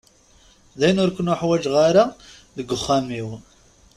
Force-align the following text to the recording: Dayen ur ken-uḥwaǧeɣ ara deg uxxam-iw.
Dayen 0.79 1.01
ur 1.03 1.11
ken-uḥwaǧeɣ 1.15 1.75
ara 1.87 2.05
deg 2.57 2.69
uxxam-iw. 2.75 3.29